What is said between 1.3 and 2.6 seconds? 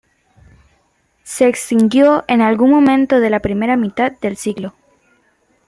extinguió en